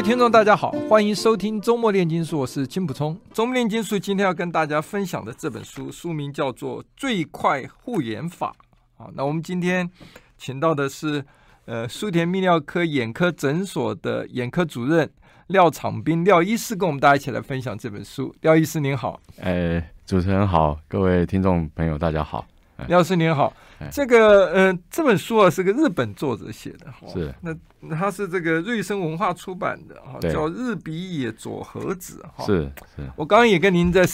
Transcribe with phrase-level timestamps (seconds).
[0.00, 3.14] 位听众，大家好，欢迎收听周末炼金术，我是金普聪。
[3.34, 8.56] 周末炼金术今天要跟大家分享的这本书，书名叫做《最快护眼法》。
[9.04, 9.90] 啊，那我们今天
[10.38, 11.22] 请到的是
[11.66, 15.06] 呃苏田泌尿科眼科诊所的眼科主任
[15.48, 18.34] 廖长斌廖医师，跟我们大家一起来分享这本书。
[18.40, 22.46] 廖医师您好，哎，主持人好，各位听众朋友大家好。
[22.88, 23.52] 廖师您好，
[23.90, 27.34] 这个呃这本书啊是个日本作者写的，是。
[27.40, 33.10] 那他是这个瑞生文化出版的哈，叫日比野佐和子哈，是是。
[33.16, 34.04] 我刚刚也跟您在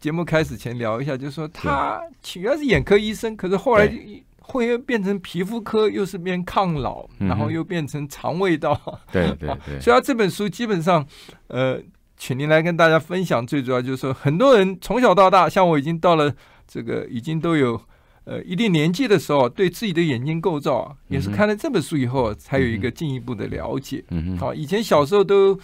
[0.00, 3.92] 节目开始前聊一下，就是说他起源是眼科医生，可是后来
[4.38, 8.80] 会变成皮肤科，又是变抗老，然后又变成肠胃道，
[9.12, 9.78] 对对对。
[9.80, 11.06] 所以他这本书基本上
[11.48, 11.78] 呃，
[12.16, 16.34] 请您来跟大家分享，最主要就是说很多人从小到大，像我已经到了
[16.66, 17.78] 这个已经都有。
[18.24, 24.02] 呃，一定年纪的时候，对自己的眼睛构造啊，也是看了这本书以后，才有一个进一步的了解。
[24.10, 25.58] 嗯好，以前小时候都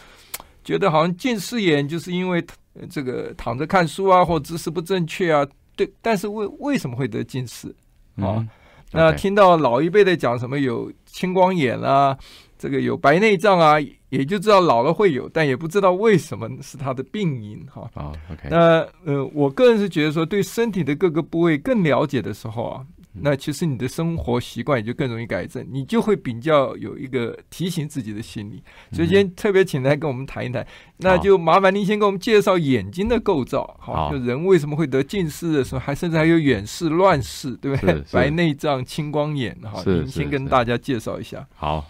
[0.63, 2.45] 觉得好像近视眼就是因为
[2.91, 5.47] 这个躺着看书啊，或姿势不正确啊。
[5.75, 7.75] 对，但是为为什么会得近视？
[8.17, 8.47] 啊，
[8.93, 12.17] 那听到老一辈的讲什么有青光眼啊。
[12.59, 13.77] 这个有白内障啊，
[14.11, 17.89] 也就知道老了会有，但也不知道为什么是他的病因哈。
[17.95, 18.49] 啊、oh，OK。
[18.51, 28.63] 那呃，我个人是觉得说，对身体的各个部位更了解的时候啊，那其实你的生活习惯也就更容易改正，你就会比较有一个提醒自己的心理。
[28.93, 30.67] 所以今天特别请来跟我们谈一谈，
[30.99, 38.03] 那就麻烦您先给我们介绍眼睛的构造，好，就人为什么会得近视的时候，还甚至还有远视、乱视，对不对？
[38.13, 41.47] 白内障、青光眼，哈，您先跟大家介绍一下。
[41.55, 41.89] 好。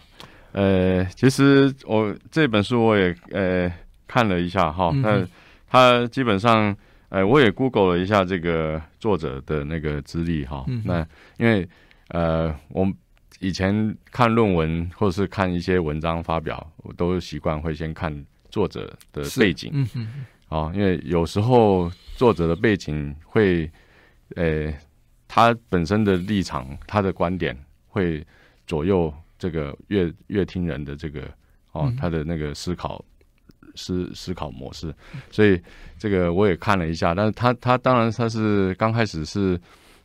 [0.53, 3.73] 呃，其实我这本书我也呃
[4.09, 5.25] 看了一下哈，那
[5.69, 6.77] 他基本上
[7.09, 11.07] 呃我也 Google 了一下这个作者的那个资历哈，那
[11.39, 11.69] 因为
[12.09, 12.93] 呃我们
[13.39, 18.13] 以前看论文或者是看一些文章发表，我都习惯会先看
[18.51, 20.09] 作者的背景，嗯嗯，
[20.49, 23.71] 啊，因为有时候作者的背景会
[24.35, 24.75] 呃
[25.29, 27.57] 他本身的立场、他的观点
[27.87, 28.27] 会
[28.67, 29.15] 左右。
[29.41, 31.23] 这个乐乐听人的这个
[31.73, 33.03] 哦，他的那个思考
[33.75, 34.95] 思思考模式，
[35.31, 35.59] 所以
[35.99, 37.15] 这个我也看了一下。
[37.15, 39.59] 但是他他当然他是刚开始是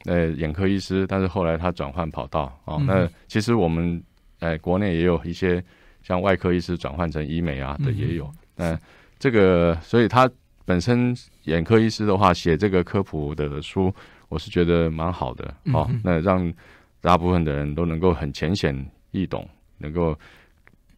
[0.06, 2.81] 呃眼科医师，但是后来他转换跑道哦。
[2.88, 4.01] 那其实我们
[4.40, 5.62] 呃国内也有一些
[6.02, 8.31] 像外科医师转换成医美啊的也有。
[8.56, 8.79] 那
[9.19, 10.29] 这个所以他
[10.63, 11.13] 本身
[11.44, 13.94] 眼科医师的话写这个科普的书，
[14.29, 15.90] 我是觉得蛮好的哦。
[16.03, 16.53] 那让
[17.02, 18.73] 大部分的人都能够很浅显。
[19.16, 20.18] 易懂，能够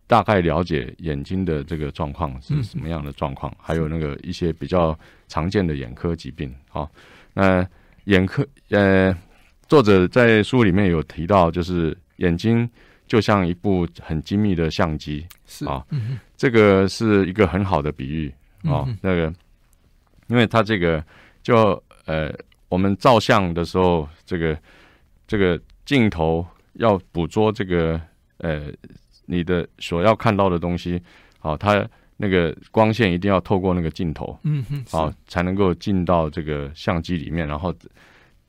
[0.07, 4.97] 大概了解眼睛的这个状况是什么样的状况，还有那个一些比较
[5.27, 6.53] 常见的眼科疾病。
[6.69, 6.89] 好，
[7.33, 7.67] 那
[8.05, 9.15] 眼科呃，
[9.67, 12.69] 作者在书里面有提到，就是眼睛
[13.05, 15.85] 就像一部很精密的相机，是啊，
[16.37, 18.87] 这个是一个很好的比喻啊。
[19.01, 19.33] 那个，
[20.27, 21.03] 因为它这个
[21.43, 22.33] 就呃，
[22.69, 24.57] 我们照相的时候，这个
[25.27, 26.47] 这个镜头。
[26.77, 27.99] 要捕捉这个
[28.37, 28.71] 呃，
[29.25, 31.01] 你的所要看到的东西，
[31.39, 37.73] 好、哦，它那个光线一定要透过那个镜头，嗯哼，好、哦，才能够进到这个相机里面，然后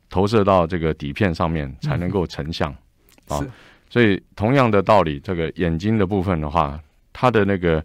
[0.09, 2.71] 投射到这个底片上面，才能够成像，
[3.29, 3.41] 啊、
[3.91, 6.81] 所以同样的道理，这个眼睛的部分的话，
[7.13, 7.85] 它的那个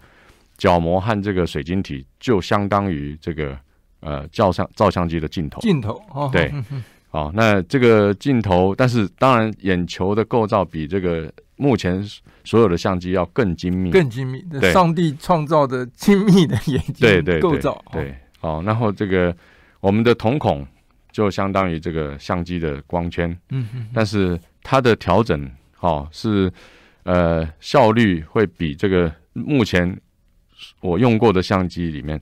[0.58, 3.58] 角膜和这个水晶体就相当于这个
[4.02, 6.50] 呃照相照相机的镜头，镜头，哦、对。
[6.50, 6.64] 呵
[7.14, 12.04] 呵好，那这个镜头，但是当然，眼球的构造比这个目前
[12.44, 14.42] 所有的相机要更精密，更精密。
[14.50, 17.80] 对，上帝创造的 精密的眼睛对对构造。
[17.92, 19.36] 对，哦，然后这个
[19.80, 20.66] 我们的瞳孔
[21.12, 23.30] 就相当于这个相机的光圈。
[23.50, 23.88] 嗯嗯。
[23.94, 25.48] 但是它的调整，
[25.82, 26.52] 哦是
[27.04, 29.96] 呃效率会比这个目前
[30.82, 32.20] 我用过的相机里面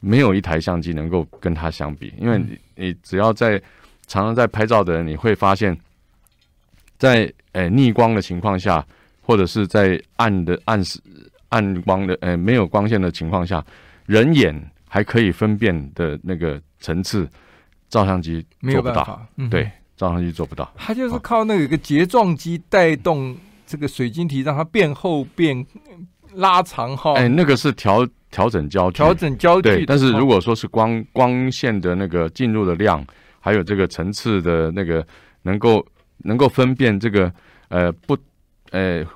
[0.00, 3.60] 没有一台相机能够跟它相比，因为你你只要在
[4.06, 5.76] 常常在拍照的人，你会发现，
[6.98, 8.84] 在诶逆光的情况下，
[9.22, 11.00] 或者是在暗的暗时
[11.48, 13.64] 暗光的诶没有光线的情况下，
[14.06, 17.28] 人眼还可以分辨的那个层次，
[17.88, 19.26] 照相机做不到。
[19.36, 20.72] 嗯、对，照相机做不到。
[20.76, 23.36] 它就是靠那个一个睫状肌带动
[23.66, 25.66] 这个水晶体，让它变厚变
[26.34, 27.14] 拉长哈。
[27.14, 28.06] 哎，那个是调。
[28.28, 29.62] 调整焦距，调整焦距。
[29.62, 33.02] 对，但是如果说是光光线的那个进入的量，
[33.46, 35.06] 还有这个层次的那个
[35.42, 35.86] 能够
[36.24, 37.32] 能够分辨这个
[37.68, 38.18] 呃不
[38.72, 39.06] 呃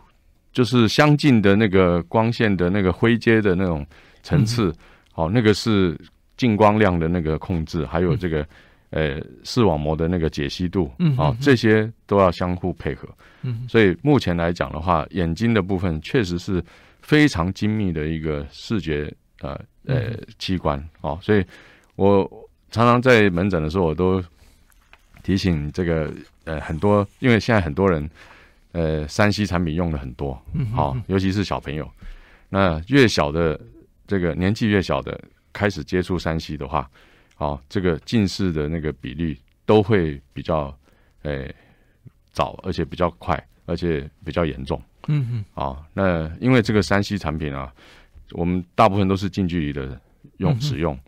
[0.53, 3.85] 就是相近的那个光线的那个灰阶的那种
[4.23, 4.73] 层次，
[5.11, 5.27] 好、嗯。
[5.27, 5.99] 哦，那个是
[6.37, 8.47] 进光量的那个控制，还有这个。
[8.93, 13.09] 呃，视网膜的那个解析度，嗯，啊，这些都要相互配合，
[13.43, 16.61] 嗯，所以目前来讲的话，眼睛的部分确实是
[17.01, 19.09] 非常精密的一个视觉
[19.43, 19.57] 呃
[19.87, 20.11] 呃
[20.41, 21.45] 器官，哦，所以
[21.95, 22.29] 我
[22.71, 24.23] 常常在门诊的时候，我都
[25.23, 26.13] 提醒这个
[26.45, 28.09] 呃很多，因为现在很多人
[28.73, 31.91] 呃三 C 产品用的很多，嗯，好，尤其是小朋友，
[32.49, 33.61] 那越小的
[34.07, 35.21] 这个年纪越小的
[35.53, 36.89] 开始接触三 C 的话。
[37.35, 39.35] 好，这个近视的那个比例
[39.65, 40.77] 都会比较，
[41.23, 41.55] 诶、欸、
[42.33, 44.79] 早，而且比较快，而且比较严重。
[45.09, 45.45] 嗯嗯。
[45.55, 47.73] 啊，那因为这个三 C 产品啊，
[48.33, 49.99] 我们大部分都是近距离的
[50.37, 50.99] 用、嗯、使用，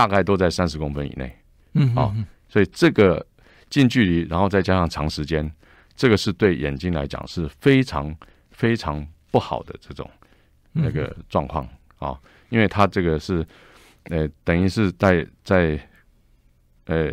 [0.00, 1.36] 大概都在三十公分以内。
[1.74, 1.94] 嗯。
[1.94, 2.14] 啊，
[2.48, 3.26] 所以这个
[3.68, 5.52] 近距离，然后再加上长时间，
[5.94, 8.16] 这个是对眼睛来讲是非常
[8.50, 10.08] 非常不好的这种
[10.72, 11.68] 那个状况
[11.98, 12.18] 啊，
[12.48, 13.46] 因为它这个是。
[14.04, 15.78] 呃，等于是在在，
[16.86, 17.10] 呃，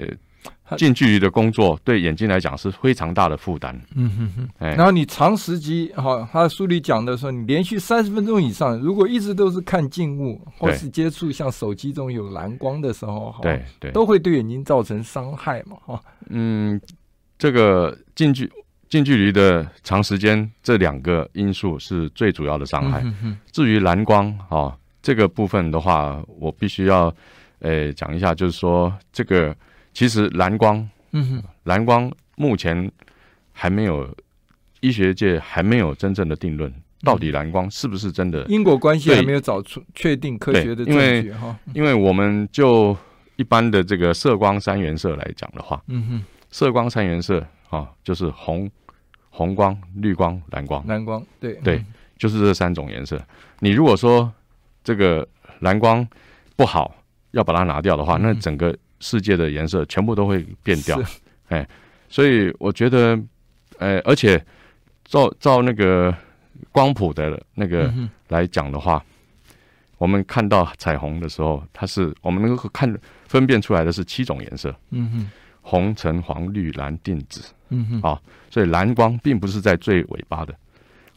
[0.75, 3.79] 近距离的工作对眼睛来讲是非常大的负担。
[3.95, 4.49] 嗯哼哼。
[4.59, 16.01] 哎，然后你长时间哈，他书里讲的说，你连续三十分钟以上，如果一直都是看近物，或是接触像手机这种有蓝光的时候，对对，都会对眼睛造成伤害嘛，哈。
[16.29, 16.81] 嗯，
[17.37, 18.51] 这个近距
[18.89, 23.01] 近距离的长时间，这两个因素是最主要的伤害。
[23.03, 23.37] 嗯哼。
[23.51, 24.77] 至于蓝光，哈。
[24.99, 27.13] 这个部分的话，我必须要，
[27.59, 29.55] 呃讲一下，就是说，这个
[29.97, 32.91] 其实蓝光，嗯哼，蓝光目前
[33.51, 34.15] 还没有
[34.79, 36.71] 医学界还没有真正的定论，
[37.01, 41.57] 到底蓝光是不是真的因果关系还没有找出确定科学的证据哈。
[41.73, 42.95] 因为我们就
[43.37, 48.69] 一般的这个色光三原色来讲的话，嗯哼，色光三原色啊，就是红
[49.31, 51.55] 红光、绿光、蓝光，蓝光，对。
[51.63, 51.83] 对，
[52.19, 53.19] 就是这三种颜色。
[53.61, 54.31] 你如果说
[54.83, 55.27] 这个
[55.61, 56.07] 蓝光
[56.55, 56.93] 不好，
[57.31, 61.01] 要把它拿掉的话，那整个世界的颜色全部都会变掉。
[61.49, 61.67] 哎，
[62.09, 63.19] 所以我觉得，
[63.79, 64.43] 呃，而且
[65.05, 66.13] 照照那个
[66.71, 67.93] 光谱的那个
[68.27, 69.03] 来讲的话，
[69.97, 72.93] 我们看到彩虹的时候，它是我们能够看
[73.27, 74.75] 分辨出来的是七种颜色。
[74.91, 77.41] 嗯哼，红、橙、黄、绿、蓝、靛、紫。
[77.69, 80.55] 嗯哼，啊，所以蓝光并不是在最尾巴的。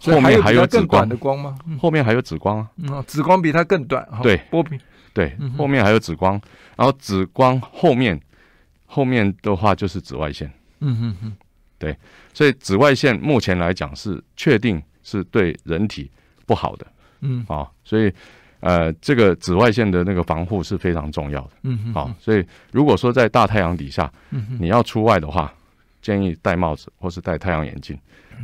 [0.03, 1.59] 后面还有紫光的光吗？
[1.79, 2.71] 后面还有紫光啊！
[2.79, 4.09] 嗯，紫光比它更短。
[4.23, 4.81] 对，波平。
[5.13, 6.41] 对，后面还有紫光，
[6.77, 8.21] 然后紫光后面
[8.87, 10.51] 后面的话就是紫外线。
[10.81, 11.33] 嗯哼哼。
[11.79, 11.97] 对，
[12.35, 16.11] 所以紫外线目前来讲是确定是对人体
[16.47, 16.87] 不好的。
[17.21, 17.45] 嗯。
[17.49, 18.13] 啊，所以
[18.61, 21.51] 呃，这个紫外线的那个防护是非常重要的。
[21.63, 21.95] 嗯哼。
[21.95, 24.13] 好，所以如果说在大太阳底下，
[24.59, 25.53] 你要出外的话，
[26.03, 27.99] 建议戴帽子或是戴太阳眼镜。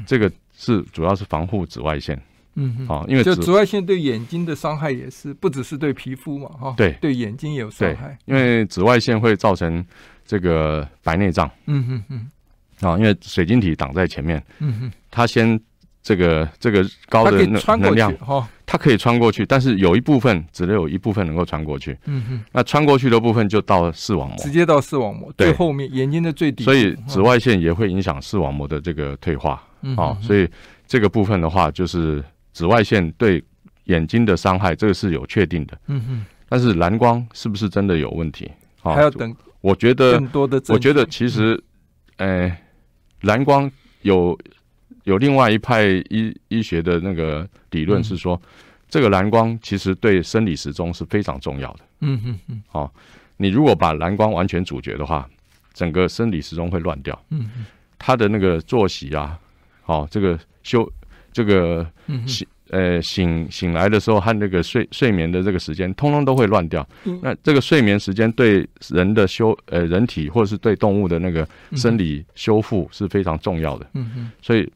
[0.06, 0.30] 这个。
[0.58, 2.18] 是，主要是防护紫外线，
[2.56, 9.84] 嗯，好，因为紫外线对眼睛的伤害也是不只是对皮肤嘛，哈，对，对眼睛也有伤害，因为紫外线会造成
[10.24, 15.60] 这个白内障，嗯哼哼，啊，因为水晶体挡在前面，嗯哼，它先
[16.02, 29.62] 这个这个高的能能量，哈，它可以穿过去，但是有一部分只能有一部分能够穿过去，嗯哼，那穿过去的部分就到视网膜，直接到视网膜，最，后面眼睛的最底，所以紫外线也会影响视网膜的这个退化。
[29.94, 30.48] 好，所以
[30.88, 32.24] 这个部分的话，就是
[32.56, 33.44] 紫外线对
[33.84, 35.78] 眼睛的伤害，这个是有确定的。
[35.88, 36.24] 嗯哼。
[36.48, 38.50] 但是蓝光是不是真的有问题？
[38.82, 39.36] 还要等。
[39.60, 41.62] 我觉得更多的，我觉得其实，
[42.16, 42.50] 呃，
[43.20, 43.70] 蓝光
[44.00, 44.38] 有
[45.04, 48.40] 有另外一派医医学的那个理论是说，
[48.88, 51.80] 这个蓝光其实对生理时钟是非常重要的。
[52.00, 52.62] 嗯哼哼。
[52.68, 52.94] 好，
[53.36, 55.28] 你如果把蓝光完全阻绝的话，
[55.74, 57.22] 整个生理时钟会乱掉。
[57.28, 57.66] 嗯哼。
[57.98, 59.38] 他的那个作息啊。
[59.82, 60.90] 好、哦，这个休，
[61.36, 61.86] 这个
[62.26, 66.88] 醒，呃，醒醒来的时候和那个睡睡眠的这个时间，通通都会乱掉。
[67.04, 73.86] 嗯、那这个睡眠时间对人的修，呃，人体或者是对动物的那个生理修复是非常重要的。
[73.92, 74.30] 嗯嗯。
[74.40, 74.66] 所以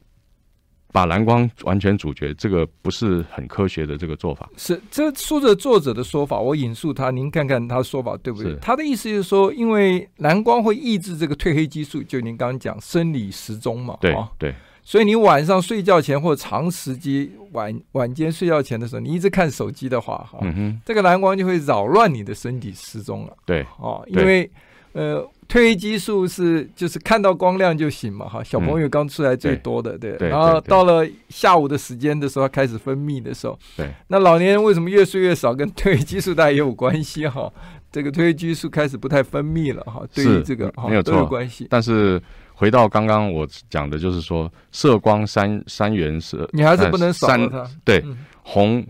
[0.93, 4.47] 把蓝光完全阻绝，这个不是很科学的这个做法。
[4.55, 8.55] 是这说着作者的说法，我引述他，您看看他的说法对不对？
[8.61, 13.97] 他的意思就是说，因为蓝光会抑制这个褪黑激素，就您刚刚讲生理时钟嘛。
[13.99, 14.53] 对对。
[14.83, 23.33] 所以你晚上睡觉前或者长时间晚晚间睡觉前的时候，你一直看手机的话，哈、嗯，这个蓝光就会扰乱你的身体时钟了。
[23.45, 24.49] 对，哦，因为
[24.93, 37.51] 呃，褪褪黑激素是就是看到光亮就醒嘛，哈，小朋友刚出来最多的，对，然后到了下午的时间的时候开始分泌的时候，对，那老年人为什么越睡越少，跟褪黑激素大概也有关系哈，
[37.91, 41.67] 这个褪黑激素开始不太分泌了哈，对于这个没有都有关系。
[41.69, 42.21] 但是
[42.61, 48.05] 回到刚刚我讲的，就是说色光三三原色，你还是不能少了它，对，
[48.43, 48.85] 红、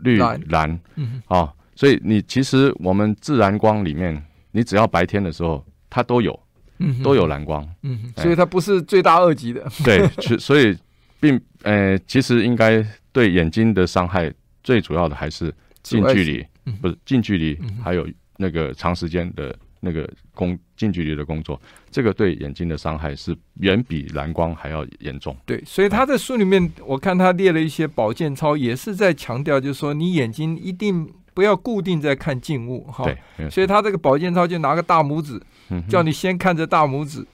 [0.00, 0.18] 绿、
[0.48, 1.52] 蓝，嗯，啊。
[1.76, 4.20] 所以你其实我们自然光里面，
[4.50, 6.36] 你只要白天的时候，它都有，
[6.78, 9.64] 嗯，都有蓝光，嗯，所以它不是罪大恶极的。
[9.84, 10.04] 对，
[10.36, 10.76] 所以
[11.20, 15.54] 并呃，其实应该对眼睛的伤害最主要的还是
[15.84, 16.44] 近距离，
[16.82, 18.04] 不是近距离，还有
[18.36, 21.60] 那个长时间的那个工近距离的工作，
[21.90, 25.36] 这个对眼睛的伤害是远比蓝光还要严重。
[25.44, 31.08] 对，所以他在书里面，我看他列了一些保健操，也是在强调，就是说你眼睛一定。
[31.32, 33.08] 不要固定在看静物哈，
[33.48, 35.40] 所以他这个保健操就拿个大拇指，
[35.88, 37.24] 叫你先看着大拇指，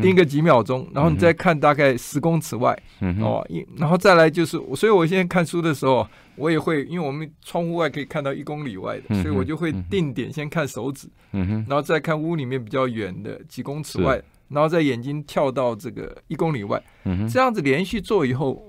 [0.00, 2.76] 盯个几秒钟，然后你再看大概十公尺外，
[3.20, 16.82] 哦，一然后再来就是，所以我现在看书的时候，我也会，因为我们窗户外可以看到一公里外的，所以我就会定点先看手指，然后再看屋里面比较远的几公尺外，然后在眼睛跳到这个一公里外，
[17.30, 18.62] 这样子连续做以后。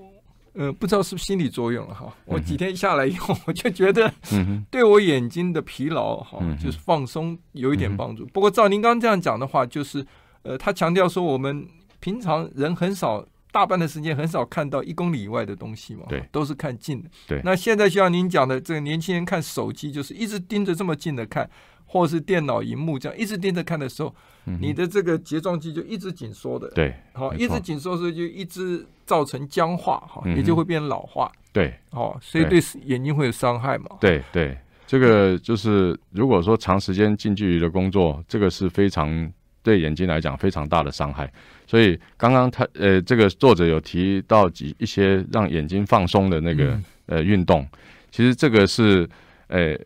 [0.56, 2.14] 呃，不知道是不是心理作用了哈。
[2.26, 4.08] 我几天下来以后，我就觉得，
[4.70, 8.24] 对我眼睛的疲劳哈，就是放松有一点帮助。
[8.26, 10.06] 不过照您刚刚这样讲的话，就是
[10.44, 11.66] 呃，他强调说我们
[11.98, 17.10] 平常人很少，大半的时间很少看到一公里以外的东西嘛，对，都是看近的。
[17.26, 17.40] 对。
[17.44, 21.50] 那现在就像您讲的，这个年轻人看手机，就是一直盯着这么近的看。
[21.86, 24.12] 或是电脑荧幕这样一直盯着看的时候，
[24.46, 34.58] 嗯、你的这个睫状肌就一直紧缩的，对，好，一直紧缩，所以就一直造成僵化，哈、嗯，也就会变老化，对，哦，所以对眼睛会有伤害嘛，对对，
[34.88, 39.30] 这个就是如果说长时间近距离的工作，这个是非常
[39.64, 41.28] 对眼睛来讲非常大的伤害。
[41.66, 47.66] 所以刚刚他呃，这个作者有提到几一些让眼睛放松的那个、嗯、呃运动，
[48.12, 49.08] 其实这个是
[49.48, 49.76] 呃。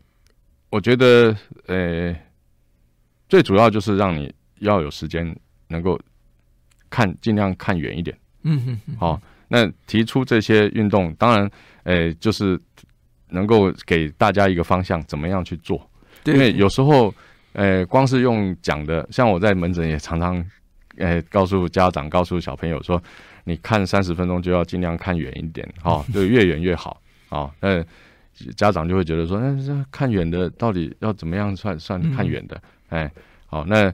[0.71, 2.25] 我觉得，呃、欸，
[3.27, 5.35] 最主要就是让你要有时间
[5.69, 5.99] 能够
[6.91, 8.15] 看，尽量看远一点。
[8.43, 8.97] 嗯哼，哼。
[8.99, 11.49] 好，那提出这些运动，当然，
[11.85, 12.55] 呃、欸，就是
[13.29, 15.89] 能够给大家一个方向，怎么样去做。
[16.25, 17.11] 因为有时候，
[17.53, 20.35] 呃，光是用讲的，像我在门诊也常常，
[20.97, 23.01] 呃、欸，告诉家长、告诉小朋友说，
[23.43, 27.01] 你看三十分钟就要尽量看远一点，哦，就越远越好。
[27.29, 27.83] 哦，那。
[28.55, 32.55] 家长就会觉得说，那这看远的到底要怎么样算算看远的？
[32.87, 33.11] 嗯、哎，
[33.47, 33.93] 好，那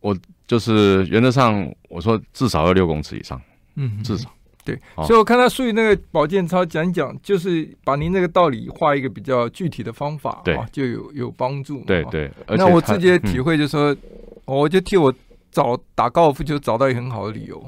[0.00, 3.40] 我就是原则上我说至少要六公尺以上，
[3.76, 4.28] 嗯，至少
[4.64, 4.78] 对。
[4.96, 11.82] 哦、所以我看他书里那个保健操讲讲，就是把您那个道理画一个比较具体的方法，对，就有有帮助。
[11.86, 12.30] 对对。
[12.48, 13.98] 那我自己的体会就是说，嗯、
[14.46, 15.12] 我就替我。
[15.52, 17.62] 找打高尔夫球找到一个很好的理由，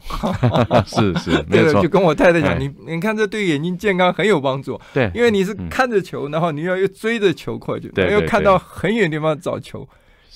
[0.86, 1.82] 是 是， 没错。
[1.82, 9.86] 就跟我太太讲，你你看这对眼睛健康很有帮助，对，因为你是看着球，然后你要又追着球快，就没有看到很远地方找球，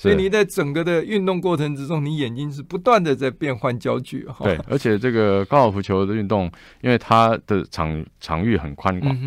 [0.01, 4.25] 所以你在整个的运动过程之中，你眼睛是不断的在变换焦距。
[4.41, 9.17] 对，而且这个高尔夫球的运动，因为它的场场域很宽广，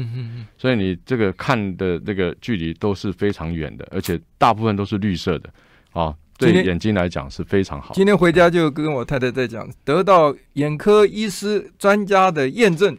[0.57, 5.52] 所以你这个看的这个距离都是非常远的，而且大部分都是绿色的
[5.93, 6.14] 啊。
[6.38, 7.94] 对眼睛来讲是非常好。
[7.94, 12.96] 今天回家就跟我太太在讲，得到眼科医师专家的验证。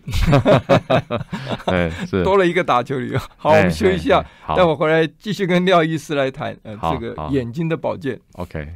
[1.66, 3.20] 哎，是多了一个打球理由。
[3.36, 8.20] 好，我们休息一下，待会儿回来继续跟廖医师来谈呃这个眼睛的保健。
[8.34, 8.68] OK。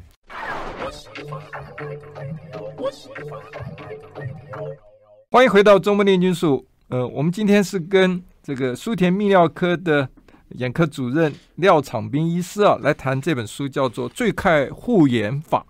[5.32, 6.66] 欢迎回到中末炼金术。
[6.90, 10.10] 呃，我们今天是跟这个苏田泌尿科的。
[10.52, 15.66] 眼科主任廖长斌医师啊，来谈这本书，叫做《最快护眼法》，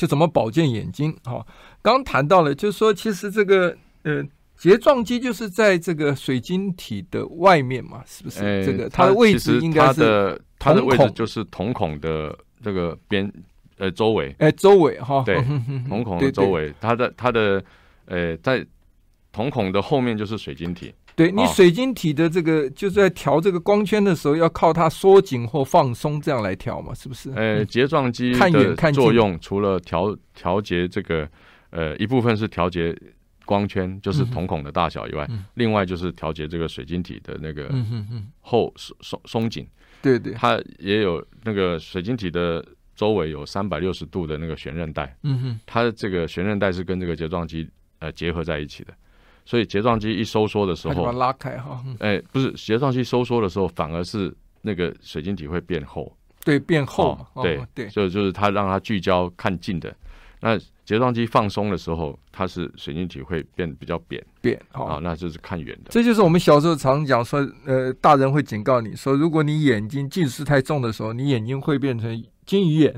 [0.00, 1.14] 就怎么保健眼睛。
[1.24, 1.46] 哈，
[1.82, 4.24] 刚谈到了，就是说，其实这个呃
[4.56, 8.40] 睫状肌就是在这个水晶体的外面嘛，是不是？
[8.40, 13.30] 欸、这个它的位置应该是它的位置就是瞳孔的这个边
[13.76, 15.36] 呃周围，哎、欸，周围哈，对，
[15.88, 17.62] 瞳孔的周围，它的它的
[18.06, 18.66] 呃在
[19.30, 20.92] 瞳孔的后面就是水晶体。
[21.18, 27.28] 对你水晶体的这个，哦、就是在调这个光圈的时候，要靠它缩紧或放松这样来调嘛，是不是？
[27.34, 31.28] 呃，睫状肌的作用除了调调节这个，
[31.70, 32.96] 呃，一部分是调节
[33.44, 37.68] 光圈，就是瞳孔的大小以外，嗯、另外就是调节这个水晶体的那个
[38.40, 39.66] 后松松松紧。
[40.00, 45.16] 对对，它也有那个水晶体的周围有三百六十度的那个悬韧带。
[45.24, 48.94] 嗯哼，它的这个悬韧带是跟这个睫状肌呃结合在一起的。
[49.48, 51.82] 所以睫状肌一收缩的时候，把它拉开哈。
[52.00, 56.14] 哎，不是睫状肌收缩的时候，反而是那个水晶体会变厚。
[56.44, 59.90] 对，变厚嘛，哦、对、哦、对，所以就是它让它聚焦看近的。
[60.42, 65.90] 那睫状肌放松的时候，它是水晶体会变比较扁，扁啊、哦，那就是看远的。
[65.92, 72.94] 这就是我们小时候常讲说，呃，大人会警告你说，如果你眼睛近视太重的时候，你眼睛会变成金鱼眼，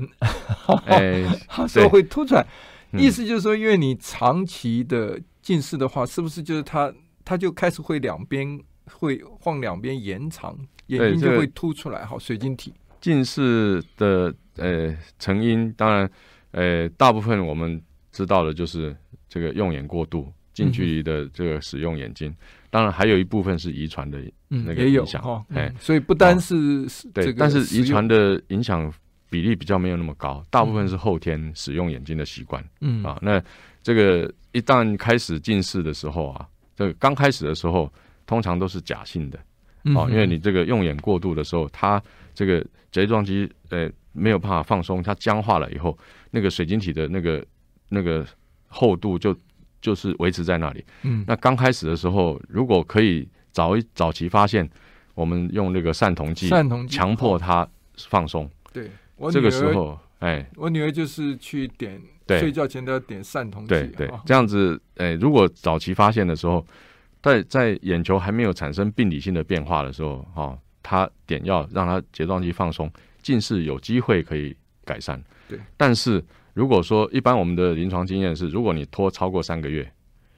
[0.85, 1.23] 哎，
[1.65, 2.45] 说会凸出来。
[2.91, 6.93] 意思就是说，因为你长期的近视的话，是不是就是它
[7.23, 10.57] 它就开始会两边会晃两边延长，
[10.87, 12.05] 眼睛就会凸出来？
[12.05, 16.09] 好，水晶体近视的呃成因，当然。
[16.53, 17.81] 呃，大部分我们
[18.11, 18.93] 知道的就是
[19.29, 22.35] 这个用眼过度、近距离的这个使用眼睛，嗯、
[22.69, 24.19] 当然还有一部分是遗传的
[24.49, 25.23] 那个影响。
[25.23, 28.93] 哎、嗯嗯，所以不单是、哦、对，但是遗传的影响
[29.29, 32.61] 比例比较没有那么高，大部分是后天使用眼睛的习惯。
[32.81, 33.41] 嗯啊，那
[33.83, 37.91] 这个一旦开始近视的时候啊，这个刚开始的时候
[38.25, 39.39] 通常都是假性的。
[39.95, 42.01] 哦，因为你这个用眼过度的时候，它
[42.35, 45.97] 这个睫状肌呃没有办法放松，它僵化了以后，
[46.29, 47.43] 那个水晶体的那个
[47.89, 48.23] 那个
[48.67, 49.35] 厚度就
[49.81, 50.85] 就是维持在那里。
[51.01, 54.69] 嗯，那刚开始的时候，如果可以早一早期发现，
[55.15, 57.67] 我们用那个散瞳剂，散瞳剂强迫它
[58.07, 58.47] 放松。
[58.71, 58.91] 对，
[59.31, 61.99] 这个时候，哎，我女儿就是去点，
[62.39, 63.69] 睡觉前都要点散瞳剂。
[63.69, 66.65] 对对，这样子，哎，如果早期发现的时候。
[67.23, 75.23] 在在眼球还没有产生病理性的变化的时候，哈、哦，他点药让他睫状肌放松，近视有机会可以改善。
[75.47, 76.23] 对，但是
[76.55, 79.87] 如果说一般我们的临床经验是，如果你拖超过三个月，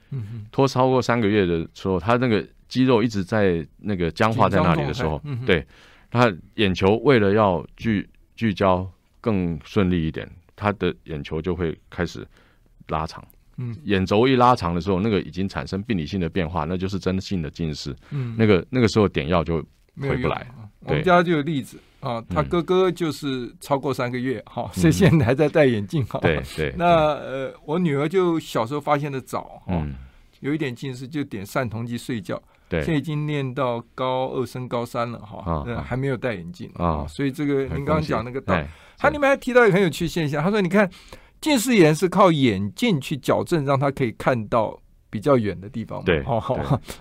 [0.10, 5.66] 嗯哼，拖超过三个月的时候，他那个肌肉一直在那个僵化在那里的时候，嗯、对，
[6.12, 8.86] 他眼球为了要聚聚焦
[9.22, 12.28] 更顺利一点，他的眼球就会开始
[12.88, 13.24] 拉长。
[13.58, 17.96] 嗯，眼轴一拉长的时候，那个已经产生病理性的变化，那就是真性的近视。
[18.10, 19.58] 嗯，那个那个时候点药就
[20.02, 20.48] 回不来。
[20.86, 26.20] 我们家就有例子啊，他哥哥就是超过三个月哈，所以现在还在戴眼镜哈。
[26.20, 26.74] 对对。
[26.76, 29.88] 那呃，我女儿就小时候发现的早哈，
[30.40, 32.42] 有一点近视就点散瞳剂睡觉。
[32.68, 32.82] 对。
[32.82, 37.06] 现在已经念到高二升高三了哈，还没有戴眼镜啊。
[37.08, 38.60] 所以这个您刚刚讲那个道，
[39.04, 40.90] 他里面还提到一个很有趣现象，他说你看。
[41.42, 46.06] 近视眼是靠眼镜去矫正，让他可以看到比较远的地方嘛？
[46.06, 46.24] 对，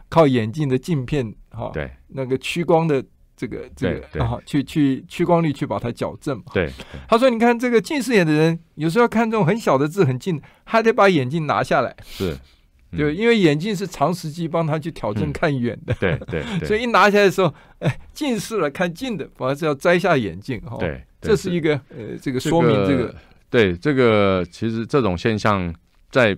[0.09, 3.01] 靠眼镜的镜片，哈，对，那个屈光的
[3.37, 6.47] 这个这个，哈，去去屈光率去把它矫正嘛？
[6.53, 6.69] 对。
[7.09, 11.95] 他说：“你看这个近视眼的人，有时候要看这种很小的字很近，还得把眼镜拿下来。
[12.03, 12.37] 是，
[12.91, 15.95] 对，因为眼镜是长时期帮他去调整看远的。
[16.01, 16.43] 对 对。
[16.67, 20.61] 所以一拿下来的时候，哎，近视了看近的，反而是要摘下眼镜。
[20.63, 23.15] 哈，对，这是一个呃，这个说明这个。”
[23.49, 25.75] 对这个，其实这种现象
[26.11, 26.35] 在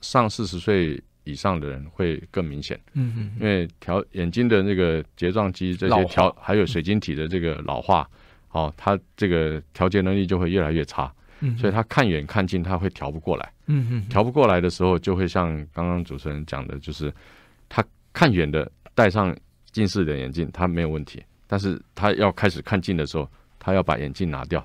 [0.00, 2.76] 上四十岁以上的人会更明显。
[2.94, 8.08] 嗯嗯，因为调眼睛的那个睫状肌这些调，还有水晶体的这个老化，
[8.50, 11.12] 哦，它这个调节能力就会越来越差。
[11.38, 13.52] 嗯，所以他看远看近他会调不过来。
[13.66, 17.12] 嗯嗯，调不过来的时候，就会像刚刚主持人讲的，就是
[17.68, 19.36] 他看远的戴上
[19.70, 23.30] 近视的眼镜，他没有问题，但是他要开始看近的时候，
[23.66, 24.64] 他要把眼镜拿掉。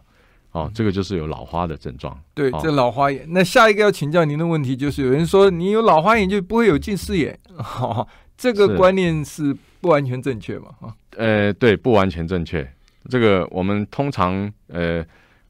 [0.52, 2.16] 哦，这个就是有老花的症状。
[2.34, 3.26] 对，哦、这老花眼。
[3.30, 8.06] 那下一个要请教您的问题就是，有人说你有老花眼就不会有近视眼，哦、
[8.38, 10.68] 这个观念是不完全正确嘛？
[10.82, 12.70] 啊，呃，对，不完全正确。
[13.10, 15.04] 这个我们通常呃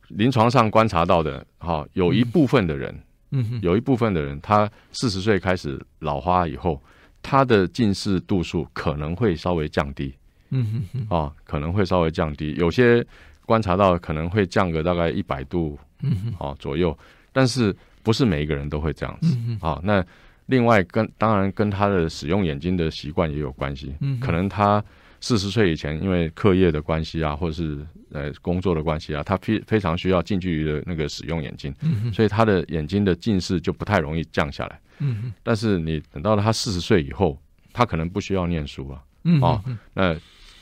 [0.10, 2.96] 临床上观察到的，哈、哦，有一部分的人，
[3.32, 6.80] 嗯哼，有一部分的人，他四十岁开始老花以后，
[7.24, 10.14] 他的近视度数可能会稍微降低，
[10.52, 13.04] 嗯哼哼，啊、哦，可能会稍微降低，有些。
[13.52, 16.98] 观察到可能会降个大概一百度，嗯，哦左右，
[17.34, 20.02] 但是不是每一个人都会这样子，嗯，好，那
[20.46, 24.82] 另外跟当然跟他的使用眼睛的习惯也有关系，嗯，可能他
[25.20, 37.38] 四十岁以前因为课业的关系啊，或者是呃工作的关系啊，他非非常需要近距离的那个使用眼睛，嗯，所以他的眼睛的近视就不太容易降下来，嗯，但是你等到了他四十岁以后，
[37.74, 39.62] 他可能不需要念书了，嗯，哦，
[39.94, 40.16] 那。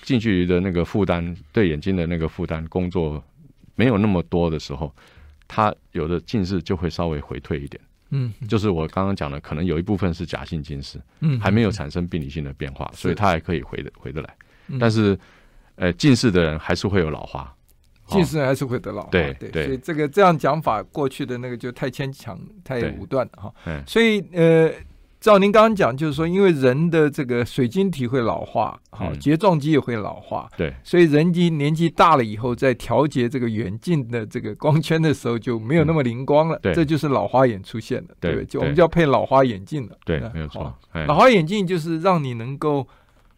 [0.09, 3.23] 近距离的那个负担，对眼睛的那个负担，工作
[3.75, 4.91] 没有那么多的时候，
[5.47, 7.79] 他有的近视就会稍微回退一点。
[8.09, 14.35] 嗯，就是我刚刚讲的，可能有一部分是假性近视，嗯，还没有产生病理性的变化，所以他还可以回的回得来。
[14.79, 15.15] 但是，
[15.75, 17.55] 呃，近视的人还是会有老花，
[18.07, 19.09] 近视人还是会得老花。
[19.11, 23.53] 对对，所以这个这样讲法，过去的那个就太牵强、太武断了哈。
[23.67, 24.73] 嗯，所以呃。
[25.19, 40.73] 照您刚刚讲，就是说，因为人的这个水晶体会老化，好，睫状肌也会老化，对，所以人机年纪大了以后，在调节这个远近的这个光圈的时候，就没有那么灵光了，对，这就是老花眼出现了，对，就我们就要配老花眼镜了，对，没有错，
[41.05, 42.87] 老花眼镜就是让你能够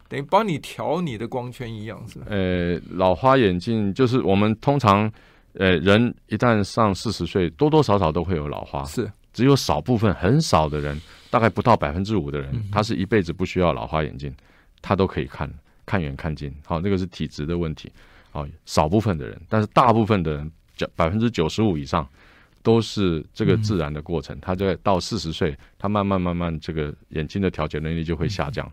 [0.08, 2.26] 等于帮你调你的光圈一样，是吧？
[2.28, 5.10] 呃，老花眼镜就是我们通常，
[5.54, 11.00] 呃，人一旦上四十岁，多多少少都会有老花，是，只有少部分很少的人，
[11.32, 14.30] 大概不到百分之五的人，嗯、他是一辈子不需要老花眼镜，
[14.82, 15.50] 他都可以看
[15.86, 16.54] 看远看近。
[16.66, 17.90] 好，那个是体质的问题。
[18.30, 20.52] 好，少部分的人，但是大部分的人，
[20.94, 22.06] 百分之九十五以上。
[22.64, 28.70] 都是这个自然的过程，他在到四十岁，他慢慢慢慢这个眼睛的调节能力就会下降，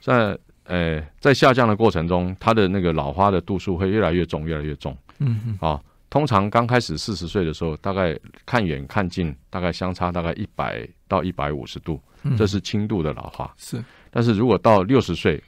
[0.00, 0.34] 在
[0.64, 4.96] 呃在下降的过程中，他的那个老花的度数会越来越重，越来越重。
[5.18, 5.58] 嗯嗯。
[5.60, 12.00] 啊，通常刚开始四十岁的时候，大概看远看近大概相差大概一百到一百五十度，
[12.36, 13.52] 这是轻度的老花。
[13.56, 13.82] 是。
[14.10, 15.42] 但是如果到六十岁，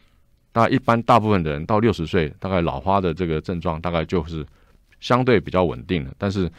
[0.51, 4.44] 大概一般大部分的人到六十岁，大概老花的这个症状大概就是
[4.99, 6.51] 相对比较稳定了，但是。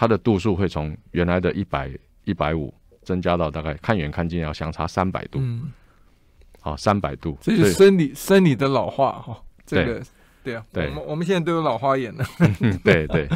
[0.00, 1.90] 它的度数会从原来的一百
[2.22, 5.72] 一百五增加到大概看远看近要相差三百度，嗯，
[6.60, 10.00] 好三百度，这是生理生理的老化哈，这个
[10.44, 12.24] 对啊，对，我们我们现在都有老花眼了，
[12.84, 13.28] 对对，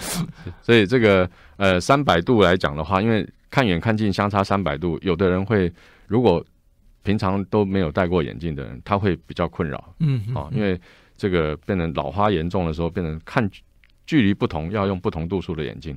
[0.60, 5.70] 所以这个呃三百度来讲的话，因为看远看近相差三百度，有的人会
[6.06, 6.42] 如果
[7.02, 10.80] 平常都没有戴过眼镜的人，他会比较困扰，嗯，啊，因为
[11.18, 13.48] 这个变成老花严重的时候，变成看
[14.06, 15.94] 距离不同要用不同度数的眼镜。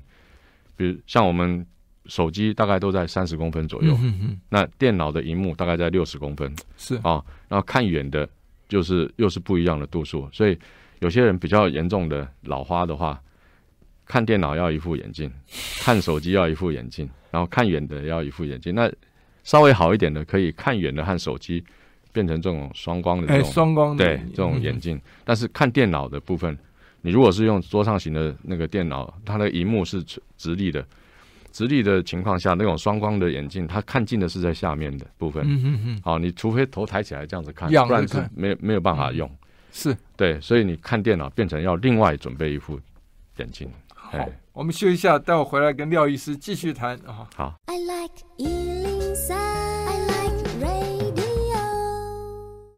[0.76, 1.66] 比如像我们
[2.08, 6.96] 手机大概都在三十公分左右，嗯嗯，那电脑的荧幕大概在六十公分，是。
[6.98, 8.28] 啊，然后看远的，
[8.68, 10.58] 就是又是不一样的度数，所以
[11.00, 13.22] 有些人比较严重的老花的话，
[14.06, 15.32] 看电脑要一副眼镜，
[15.80, 18.74] 看手机要一副眼镜，然后看远的要一副眼镜。
[18.76, 18.92] 那
[19.44, 21.64] 稍微好一点的，可以看远的和手机
[22.12, 26.58] 变成这种双光的这种双光的对这种眼镜，但是看电脑的部分。
[27.02, 30.04] 你如果是用桌上型的那个电脑，它的荧幕是
[30.38, 30.84] 直立的，
[31.52, 35.44] 直立的情况下，那种双光的眼镜，它看近的是在下面的部分。
[35.46, 36.02] 嗯嗯嗯。
[36.04, 39.30] 好，你除非头抬起来这样子看，不然是没有没有办法用。
[39.72, 42.80] 是对，所以你看电脑变成要另外准备一副
[43.38, 43.70] 眼镜。
[44.12, 47.28] 好，我们休息一下，待会回来跟廖医师继续谈啊。
[47.36, 47.56] 好。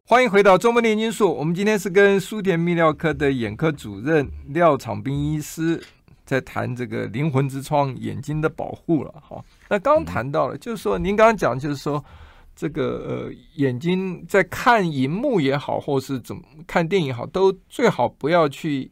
[0.06, 1.30] 欢迎回到周末炼金术。
[1.34, 5.78] 我们今天是跟苏田泌尿科的眼科主任廖长斌医师
[6.24, 9.12] 在谈这个灵魂之窗眼睛的保护了。
[9.20, 12.02] 哈，那刚刚谈到了，就是说您刚刚讲，就是说
[12.56, 18.90] 这个呃眼睛在看荧幕也好，或是怎么看电影也好，都最好不要去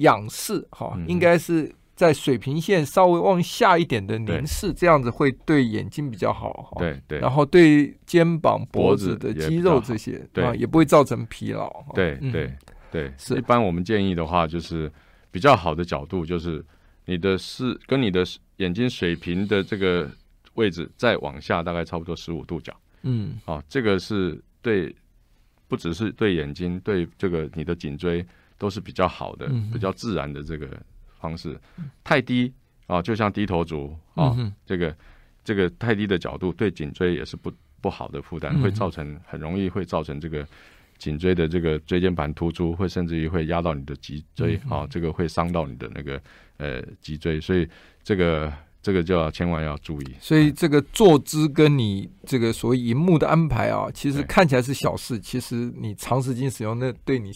[0.00, 1.74] 仰视，哈，应该是。
[1.96, 6.74] 在水平线稍微往下一点的凝视，这样子会对眼睛比较好。
[6.78, 11.70] 对对，然后对肩膀、脖子的肌肉这些，对啊，也不会造成疲劳。
[11.92, 12.50] 对对
[12.90, 14.90] 对，是一般我们建议的话，就是
[15.30, 16.64] 比较好的角度，就是
[17.04, 18.24] 你的视跟你的
[18.56, 20.10] 眼睛水平的这个
[20.54, 22.74] 位置再往下，大概差不多十五度角。
[23.02, 24.96] 嗯，啊，这个是对，
[25.68, 28.24] 不只是对眼睛，对这个你的颈椎
[28.60, 30.68] 都是比较好的，比较自然的这个。
[31.20, 31.54] 方式
[32.02, 32.50] 太低
[32.86, 34.96] 啊，就像低头族啊，这个
[35.44, 40.48] 这个太低的角度对颈椎也是不不好的负担，会造成很容易会造成这个
[40.96, 46.18] 颈椎的这个椎间盘突出，会甚至于会压到你的脊椎啊，这个会伤到你的那个
[46.56, 47.68] 呃脊椎，所以
[48.02, 50.14] 这个这个就要千万要注意。
[50.20, 57.30] 所以这个坐姿跟你这个所谓荧幕的安排啊，其实看起来是小事，其实你长时间使用，那对你。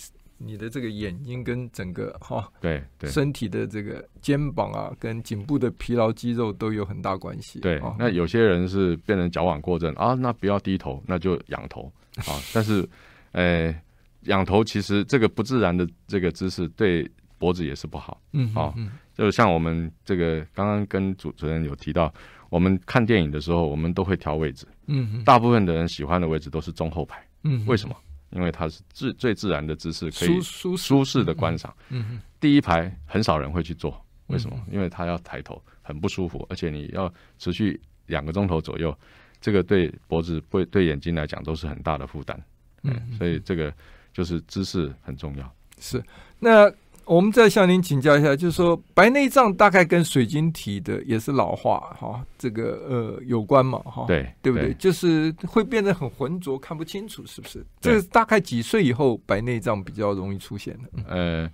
[0.44, 7.60] 你的这个眼睛跟整个哈，对对，身体的这个肩膀啊，跟颈部的疲劳肌肉都有很大关系。
[7.60, 11.90] 对，那有些人是变成矫枉过正啊，那不要低头，那就仰头
[12.26, 12.36] 啊。
[12.52, 12.88] 但是，
[13.32, 13.74] 呃，
[14.22, 18.20] 仰头其实这个不自然的这个姿势对脖子也是不好。
[18.32, 18.74] 嗯，啊，
[19.14, 22.12] 就像我们这个刚刚跟主持人有提到，
[22.50, 24.66] 我们看电影的时候，我们都会调位置。
[24.86, 27.26] 嗯，大部分的人喜欢的位置都是中后排。
[27.42, 27.94] 嗯，为什么？
[28.34, 31.74] 因为它是自最自然的姿势，可以舒舒适的观赏。
[31.88, 34.60] 嗯嗯，第一排很少人会去坐，为什么？
[34.70, 38.94] 因为他要抬头，很不舒服，而且你要持续两个钟头左右，
[39.40, 42.38] 这个对脖子、对对眼睛来讲都是很大的负担。
[42.82, 43.72] 嗯，所以这个
[44.12, 45.54] 就是姿势很重要。
[45.78, 46.02] 是
[46.38, 46.70] 那。
[47.06, 54.04] 我们再向您请教一下，就是说白内障大概跟水晶体的也是老化哈，这个呃有关嘛哈？
[54.06, 54.68] 对，对不对？
[54.68, 57.64] 对就是会变得很浑浊，看不清楚，是不是？
[57.80, 60.88] 这个大概几岁以后白内障比较容易出现的？
[61.06, 61.50] 呃，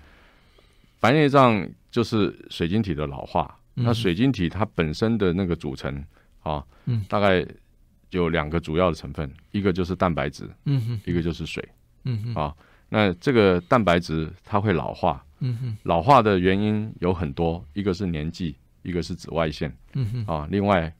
[1.00, 3.58] 白内障就是水晶体的老化。
[3.76, 6.04] 嗯、那水晶体它本身的那个组成
[6.42, 7.46] 啊，嗯，大概
[8.10, 11.66] 有两个主要的成分，一个就是蛋白质，嗯哼，一个就是水，
[12.04, 12.54] 嗯哼，啊，
[12.88, 15.24] 那这个蛋白质它会老化。
[15.40, 20.92] 嗯哼，老化的原因有很多，一个是年纪，一个是紫外线，嗯哼，啊，另外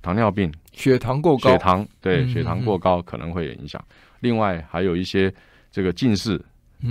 [0.00, 3.84] 糖尿病、血糖过高，血糖对，血糖过高可能会有影响。
[4.20, 5.32] 另外还有一些
[5.70, 6.40] 这个近视，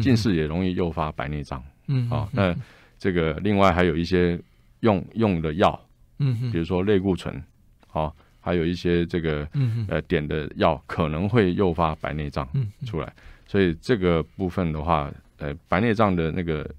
[0.02, 1.63] 近视也容易诱发白内障。
[1.88, 2.56] 嗯，啊，那
[3.00, 4.39] 这个另外还有一些
[4.82, 5.80] 用用的药，
[6.20, 7.41] 嗯哼，比如说类固醇，
[7.88, 9.48] 好，还有一些这个
[9.88, 12.48] 呃点的药可能会诱发白内障
[12.86, 13.13] 出来。
[13.46, 16.70] 所以这个部分的话，呃，白内障的那个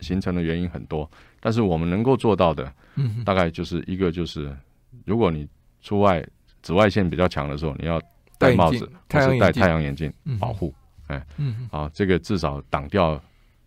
[0.00, 2.72] 形成的原因很多，但是我们能够做到的，
[3.24, 4.54] 大概就是一个就是，
[5.04, 5.48] 如果你
[5.82, 6.24] 出外
[6.62, 8.00] 紫外线比较强的时候，你要
[8.38, 10.74] 戴帽子，或是戴太阳眼镜保护，
[11.06, 13.20] 哎，嗯，好，这个至少挡掉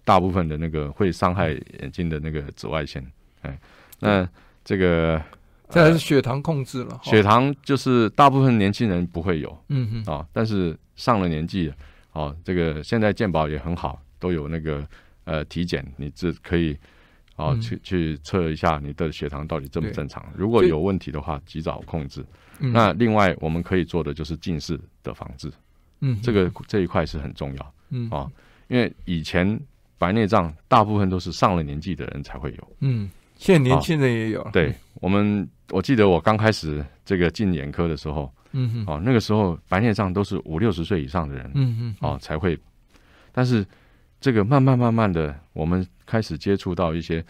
[0.06, 3.06] 大部分的那个会伤害眼睛的那个紫外线，
[3.42, 3.60] 哎，
[4.00, 4.28] 那
[4.64, 5.22] 这个
[5.70, 11.74] 再来是血糖控制了，血糖就是大部分年轻人不会有，嗯嗯，啊，但是上了年纪。
[12.14, 14.84] 哦，这个现在健保也很好，都有那个
[15.28, 16.76] 呃体检，你这可以
[17.36, 20.26] 哦、嗯、去去测一下你的血糖到底正不正常。
[20.36, 22.26] 如果有问题的话，及早控制。
[22.60, 25.52] 那另外我们可以做的就是近视的防治，
[26.00, 28.10] 嗯，这个这一块是很重要，嗯。
[28.10, 28.26] 啊，
[28.70, 29.60] 因为以前
[30.00, 34.42] 白内障大部分都是上了年纪的人才会有，嗯，现在年轻人也有。
[34.52, 38.34] 对我们，我记得我刚开始这个进眼科的时候。
[38.54, 42.58] 嗯哼，哦，那个时候白内障都是五六十岁以上的人，嗯嗯，哦才会，
[43.34, 43.64] 但是
[44.20, 47.24] 这个慢慢慢慢的，我们开始接触到一些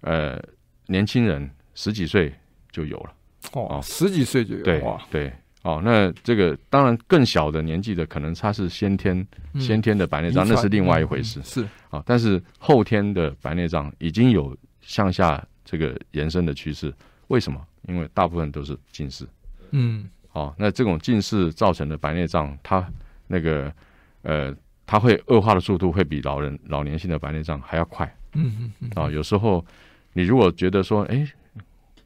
[0.00, 0.40] 呃
[0.86, 2.32] 年轻人十几岁
[2.70, 3.12] 就有了，
[3.52, 9.26] 哦，十几岁就有，对对，哦，那这个当然更小的年纪的，可能他是先天
[9.58, 11.66] 先天的白内障，那是另外一回事，是。
[11.90, 16.92] 啊，但是后天的白内障已经有向下这个延伸的趋势，
[17.28, 17.60] 为什么？
[17.88, 19.26] 因为大部分都是近视，
[19.70, 20.08] 嗯。
[20.32, 22.86] 哦，那这种近视造成的白内障，它
[23.26, 23.72] 那个
[24.22, 24.54] 呃，
[24.90, 28.04] 它会恶化的速度会比老人老年性的白内障还要快。
[28.32, 28.88] 嗯嗯嗯。
[28.96, 29.64] 啊、哦，有时候
[30.14, 31.24] 你如果觉得说，哎，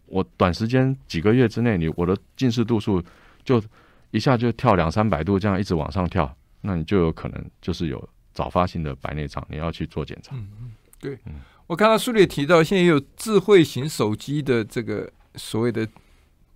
[0.05, 3.03] 我短时间几个月之内，你我的近视度数
[3.42, 3.62] 就
[4.11, 10.37] 一下就跳两三百度，这样一直往上跳，那你就有可能就是有早发性的白内障，你要去做检查。
[10.37, 11.18] 嗯嗯，对。
[11.25, 15.88] 嗯，我看到书里提到，现在也有智慧型手机的这个所谓的。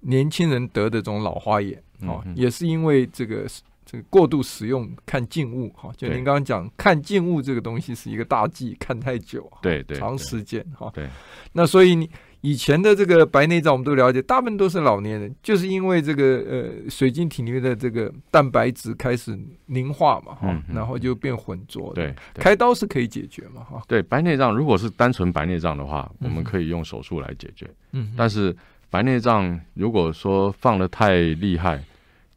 [0.01, 3.45] 年轻人得的这种老花眼，哦，嗯、也是因为这个
[3.91, 11.09] 这个过度使用看静物，哈，就您刚刚讲看静物这个东西是一个大忌，看太久，对对，长时间，哈，对。
[11.55, 12.11] 那所以你
[12.43, 23.83] 以前的这个白内障，我们都了解，大部分都是老年人，就是因为这个呃水晶体里面的这个蛋白质开始凝化嘛，哈、然后就变浑浊，对，开刀是可以解决嘛，哈。
[23.89, 28.55] 对，白内障如果是单纯白内障的话，我们可以用手术来解决，嗯，但是。
[28.91, 31.79] 白内障如果说放的太厉害、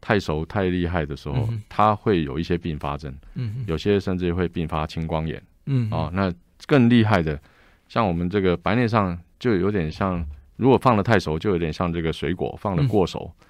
[0.02, 6.30] 太熟、太厉害的时候，嗯、它会有一些并发症，嗯、有些甚至会并发青光眼，嗯哼，哦，那
[6.66, 7.40] 更厉害的，
[7.88, 13.46] 像我们这个白内障就有点像，如果放的太熟，就有点像这个水果放的过熟，嗯、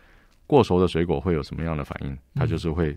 [0.46, 2.16] 过熟的水果会有什么样的反应？
[2.34, 2.96] 它就是会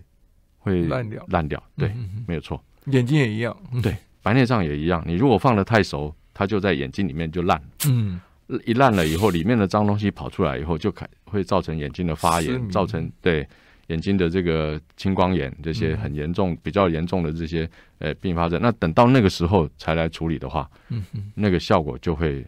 [0.58, 2.62] 会烂掉，烂掉，对，嗯、没有错。
[2.86, 5.02] 眼睛也一样，对，白内障也一样。
[5.06, 8.20] 你如果放的太熟，它就在眼睛里面就烂，嗯。
[8.64, 13.44] 一烂了以后，里面的脏东西跑出来以后，就开会造成眼睛的发炎，造成对
[13.88, 18.60] 眼睛的这个青光眼这些很严重、嗯、比较严重的这些呃并发症。
[18.62, 21.04] 那等到那个时候才来处理的话，嗯，
[21.34, 22.46] 那个效果就会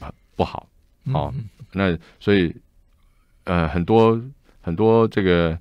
[0.00, 0.66] 啊不好。
[1.12, 2.54] 哦，嗯、那所以
[3.44, 4.18] 呃很多
[4.62, 5.58] 很多这个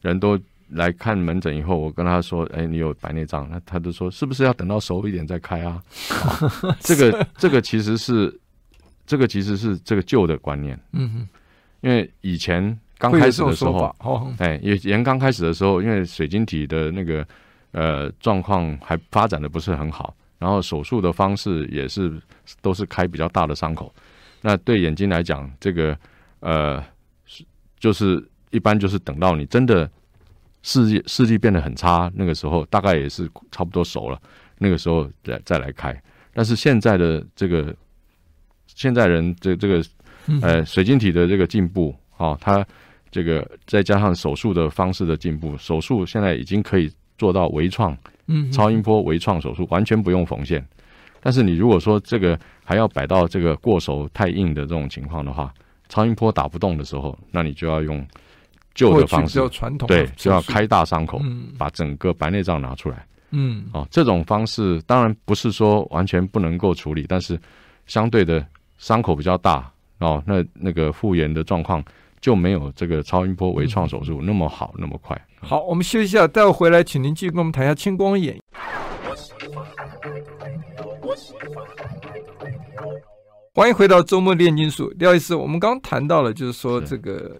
[0.00, 5.82] 人都来看门诊以后，我跟他说：“哎，你有白内障？”那他就说：“是不是要等到熟一点再开啊？”
[6.62, 8.40] 哦、这个 这个其实是。
[9.08, 11.28] 这个其实是这个旧的观念，嗯哼，
[11.80, 17.26] 因为以前刚开始的时候，哦，哎，以前刚开始的时候，因为水晶体的那个
[17.72, 22.20] 呃状况还发展的不是很好，然后手术的方式也是
[22.60, 23.90] 都是开比较大的伤口，
[24.42, 25.98] 那对眼睛来讲，这个
[26.40, 26.84] 呃
[27.24, 27.42] 是
[27.80, 29.90] 就是一般就是等到你真的
[30.62, 34.20] 视力视力变得很差，那个时候大概也是差不多熟了，
[34.58, 35.98] 那个时候再再来开，
[36.34, 37.74] 但是现在的这个。
[38.78, 39.82] 现在人这这个
[40.40, 42.64] 呃水晶体的这个进步哦，它
[43.10, 46.88] 这个再加上手术的方式的进步，手术现在已经可以
[47.18, 47.96] 做到微创，
[48.28, 50.64] 嗯，超音波微创手术完全不用缝线。
[51.20, 55.52] 但是你如果说这个还要摆到这个过手太硬的这种情况的话，
[55.88, 58.06] 超音波打不动的时候，那你就要用
[58.74, 61.20] 旧的方式，传统对，就要开大伤口，
[61.58, 67.36] 把整个白内障拿出来，嗯，哦，这种方式当然不是说完全不能够处理，但是
[67.86, 68.46] 相对的。
[68.78, 71.84] 伤口比较大哦，那那个复原的状况
[72.20, 75.20] 就没有这个超音波微创手术那么好，那么快。
[75.40, 78.38] 好，我们休息一下，待会回来，请您继续跟我们谈一下青光眼。
[83.54, 87.36] 欢迎回到周末炼金术，廖医师，我们刚谈到了，就是说这个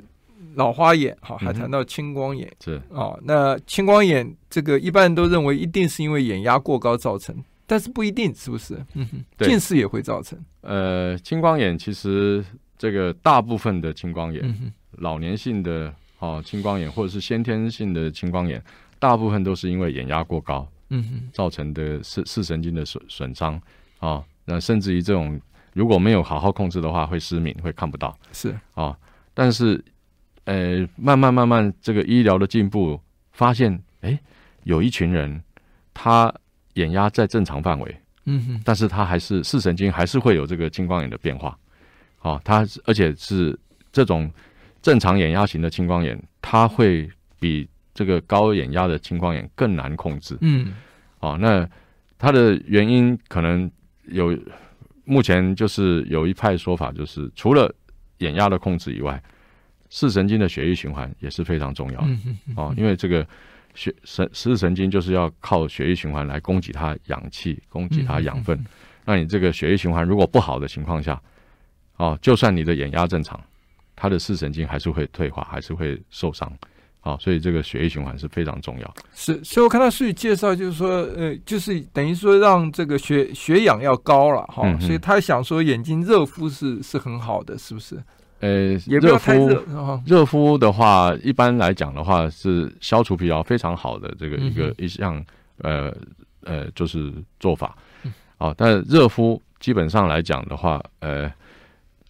[0.56, 3.20] 老花眼，好，还谈到青光眼，是啊、哦。
[3.22, 7.36] 那青光眼这个一般人都认为一定是因为眼压过高造成，
[7.68, 8.74] 但是不一定，是不是？
[8.94, 10.36] 嗯哼，近视也会造成。
[10.62, 12.44] 呃，青光眼其实
[12.76, 18.60] 这个大部分的青光眼，嗯、老年性的哦青光眼或者是先天性的青光眼，
[18.98, 23.54] 大部分都是因为眼压过高，嗯哼，造成的视视神经的损损伤
[23.98, 24.08] 啊。
[24.08, 25.38] 哦那甚至于这种
[25.74, 28.18] 如果没有好好控制的话，会失明，会看不到。
[28.32, 28.96] 是啊、哦，
[29.34, 29.84] 但是，
[30.44, 32.98] 呃，慢慢慢慢，这个医疗的进步，
[33.32, 34.18] 发现，哎，
[34.64, 35.42] 有一群人，
[35.92, 36.34] 他
[36.78, 41.58] 眼压在正常范围，嗯哼，但是它还是视神经还是会有这个青光眼的变化。
[42.22, 43.58] 哦，它而且是
[43.92, 44.30] 这种
[44.80, 50.36] 正常眼压型的青光眼，它会比这个高眼压的青光眼更难控制。
[50.40, 50.72] 嗯，
[51.20, 51.68] 哦，那
[52.16, 53.70] 它的原因可能。
[54.10, 54.34] 有，
[55.04, 57.70] 目前就是有一派说法，就是除了
[58.20, 59.22] 眼压的控制以外，
[59.90, 62.08] 视神经的血液循环也是非常重要的
[62.56, 62.74] 哦。
[62.78, 63.26] 因为这个
[63.78, 68.58] 血神视神经就是要靠血液循环来供给它氧气、供给它养分。
[69.04, 71.20] 那你这个血液循环如果不好的情况下，
[71.96, 73.40] 哦，就算你的眼压正常，
[73.94, 76.52] 它的视神经还是会退化，还是会受伤。
[77.00, 78.94] 好，所以这个血液循环是非常重要。
[79.14, 88.02] 是，所以我看到书里介绍，就是说，呃，就是等于说让这个血血氧要高了哈，嗯、所以他想说眼睛热敷是是很好的，是不是？
[88.40, 89.48] 呃，热敷
[90.06, 95.24] 热，敷的话，一般来讲的话是消除疲劳非常好的这个一个、嗯、一项
[95.58, 95.94] 呃
[96.42, 97.76] 呃就是做法。
[98.36, 101.28] 好，但热敷基本上来讲的话，呃，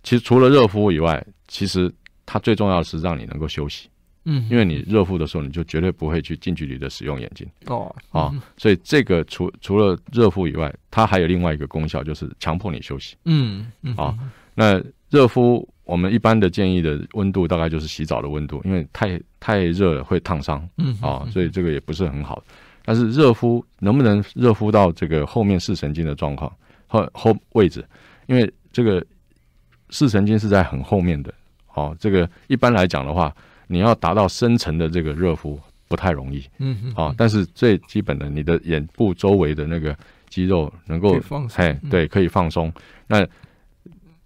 [0.03, 1.91] 其实除了热敷以外，其实
[2.27, 3.89] 它最重要的是让你能够休息。
[4.25, 7.49] 嗯，因为你热敷的时候，你就绝对不会去近距离的使用眼睛。
[7.65, 13.17] 哦，啊，所以这个除除了热敷以外，它还有另外一个功效，就是强迫你休息。
[13.25, 14.15] 嗯嗯，啊，
[14.55, 14.79] 那
[15.11, 22.43] 热敷我们一般的建议的温度大概就是洗澡的温度，因为太太热了会烫伤，嗯啊，所以这个也不是很好。
[22.85, 26.53] 但是热敷能不能热敷到这个后面视神经的状况
[26.87, 27.85] 后后位置？
[28.27, 29.05] 因为这个
[29.91, 31.33] 视神经是在很后面的，
[31.75, 33.35] 哦，这个一般来讲的话。
[33.71, 39.95] 你要达到深层的这个热敷不太容易，嗯哦，但是最基本的，你的眼部周围的那个
[40.31, 42.73] 肌肉能够放松，嘿，对，可以放松。
[43.07, 43.29] 那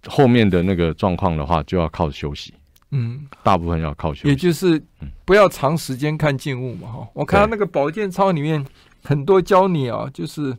[0.07, 2.53] 后面的那个状况的话，就要靠休息，
[2.91, 4.81] 嗯，大部分要靠休息，也就是
[5.25, 7.07] 不要长时间看静物嘛，哈、嗯。
[7.13, 8.65] 我看到那个保健操里面
[9.03, 10.55] 很多教你啊，就是。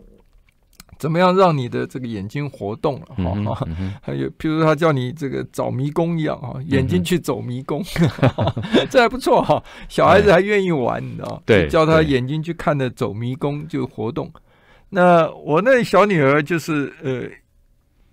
[0.97, 3.53] 怎么样让你的这个眼睛活动了？
[3.53, 3.67] 哈，
[4.01, 7.83] 还有，譬如他叫你这个找迷宫一样啊，眼睛去走迷宫，
[8.89, 9.63] 这还不错哈。
[9.89, 11.43] 小孩子还愿意玩，你知道？
[11.45, 14.33] 对，叫他眼睛去看着走迷宫就活动。
[14.91, 17.29] 那我那小女儿就是呃。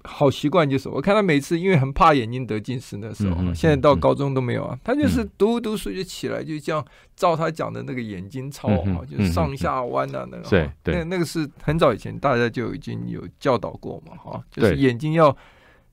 [0.03, 4.77] 好习惯就是，我看他每次因为很怕眼睛得近视那时候，现在到高中都没有啊。
[4.83, 6.83] 他就是读读书就起来，就这样
[7.15, 10.49] 照他讲的那个眼睛操啊，就是上下弯啊那个。
[10.49, 15.35] 对对，那那个是很早以前大家就已经有教导过嘛，哈，就是眼睛要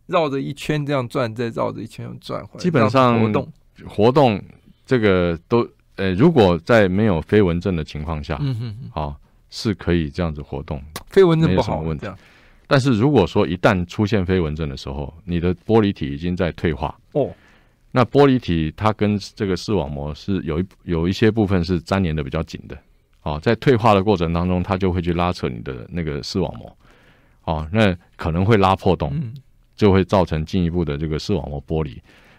[0.06, 2.60] 绕着一圈这样转，再绕着一圈转回来。
[2.60, 3.52] 基本上活动
[3.86, 4.42] 活动
[4.86, 9.16] 这个都呃，如果在没有飞蚊症的情况下，嗯哼，好
[9.50, 12.06] 是可以这样子活动，飞蚊症不好问题。
[12.70, 17.30] 但是如果说一旦出现飞蚊症的时候，你的玻璃体已经在退化哦，
[17.90, 22.78] 那玻璃体它跟这个视网膜是有一有一些部分是粘连的比较紧的，
[23.22, 26.76] 哦，在退化的过程当中，它就会去拉扯你的那个视网膜，
[27.44, 29.18] 哦，那可能会拉破洞，
[29.74, 31.98] 就会造成进一步的这个视网膜剥离。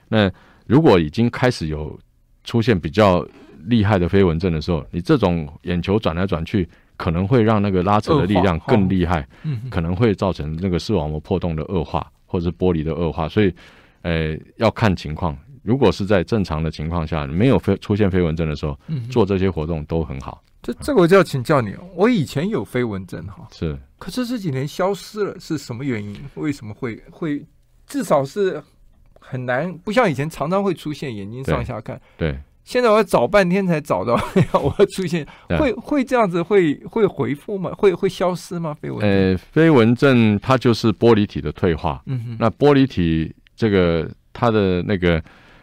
[0.09, 0.31] 那
[0.67, 1.99] 如果已经开始有
[2.43, 3.27] 出现比较
[3.65, 6.69] 厉害的飞蚊症的时候，你这种眼球转来转去。
[6.99, 9.25] 可能会让那个拉扯的力量更厉害，
[9.71, 13.29] 可能会造成那个视网膜破洞的恶化，或者是玻璃的恶化。
[13.29, 13.55] 所以，
[14.01, 15.35] 呃，要看情况。
[15.63, 18.77] 如果是在正常的情况下，没有飞出现飞蚊症的时候，
[19.09, 20.43] 做这些活动都很好。
[20.62, 26.13] 这这个我就要请教你，我以前有飞蚊症哈，是，可是这几年消失了，是什么原因？
[26.35, 27.41] 为什么会会
[27.88, 28.62] 至少是
[29.21, 32.31] 很难，不像以前常常会出现眼睛上下看，对。
[32.31, 34.13] 对现在我要找半天才找到，
[34.53, 35.25] 我要出现
[35.58, 37.71] 会会这样子会会回复吗？
[37.75, 38.75] 会会消失吗？
[38.79, 39.10] 飞蚊症？
[39.10, 41.99] 呃，飞蚊症它就是玻璃体的退化。
[42.05, 45.19] 嗯哼，那玻璃体这个它的那个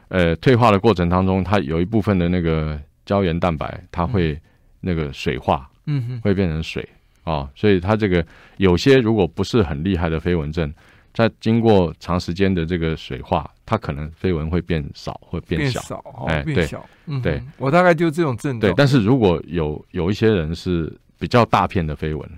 [0.08, 4.36] 呃退化的过程当中，它有一部分的那个胶原蛋白，它会
[4.80, 6.82] 那个水化，嗯哼，会变成水
[7.22, 7.50] 啊、哦。
[7.54, 8.26] 所以它这个
[8.56, 10.74] 有些如果不是很厉害的飞蚊症。
[11.16, 16.86] 在经过长时间的这个水化，它可能飞蚊会变少，会变小，变少哦、哎，变小。
[17.06, 18.60] 对，对我大概就这种症状。
[18.60, 22.30] 对，但是如果有有一些人是比较大片的飞蚊，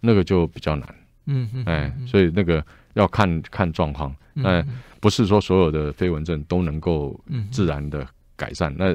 [0.00, 0.94] 那个就比较难。
[1.28, 2.62] 嗯嗯，哎，所以那个
[2.92, 4.14] 要看看状况。
[4.44, 4.62] 哎，
[5.00, 7.18] 不是说所有的飞蚊症都能够
[7.50, 8.06] 自然的
[8.36, 8.70] 改善。
[8.76, 8.94] 那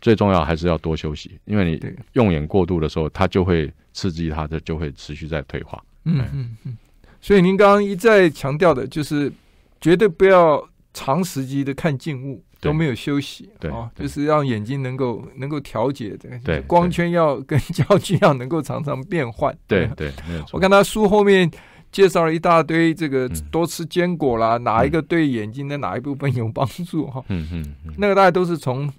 [0.00, 5.80] 最重要还是要多休息，因为你用眼过度的时候，它就会刺激它的，就会持续在退化。
[6.06, 6.76] 嗯嗯嗯。
[7.24, 9.32] 所以您刚刚一再强调的就是，
[9.80, 10.62] 绝对不要
[10.92, 19.56] 长时间的看静物，都没有休息，对啊，就是让眼睛能够能够调节的，对，光圈要跟焦距要能够常常变换。
[19.66, 20.12] 对对。
[20.52, 21.50] 我看他书后面
[21.90, 27.24] 介绍了一大堆这个多吃坚果啦，哪一个对眼睛的哪一部分有帮助哈？
[27.30, 28.92] 嗯嗯，那个大家都是从。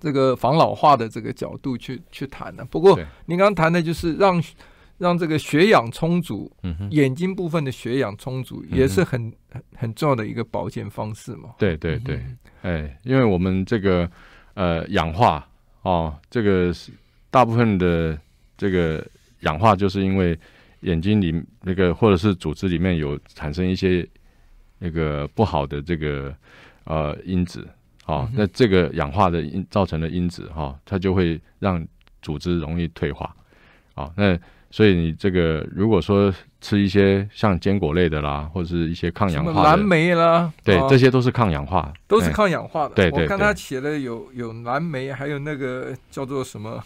[0.00, 4.42] 这个防老化的这个角度去去谈的，不过您刚刚谈的就是让
[4.98, 11.54] 让这个血氧充足，嗯，眼睛部分的血氧充足也是很很很重要的一个保健方式嘛。
[11.58, 12.24] 对对对，
[12.62, 14.10] 哎，因为我们这个
[14.54, 15.46] 呃氧化
[15.82, 16.92] 哦，这个是
[17.30, 18.18] 大部分的
[18.56, 19.04] 这个
[19.40, 20.38] 氧化，就是因为
[20.80, 24.06] 眼睛里那个或者是组织里面有产生一些
[24.78, 26.34] 那个不好的这个
[26.84, 27.66] 呃因子。
[28.06, 31.82] 哦，那这个氧化的因造成的因子哈，它就会让
[32.20, 33.34] 组织容易退化。
[33.94, 34.38] 哦，那
[34.74, 42.94] 所以你这个如果说吃一些像坚果类的啦，或者是一些抗氧化的，蓝莓啦，对，这些都是抗氧化，都是抗氧化的。
[42.96, 46.82] 对对，我看他写的有有蓝莓，还有那个叫做什么，